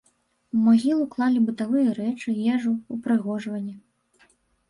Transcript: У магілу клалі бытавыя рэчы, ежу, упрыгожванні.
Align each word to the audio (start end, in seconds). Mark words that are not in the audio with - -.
У 0.55 0.59
магілу 0.67 1.03
клалі 1.15 1.43
бытавыя 1.49 1.93
рэчы, 1.99 2.29
ежу, 2.55 2.73
упрыгожванні. 2.95 3.75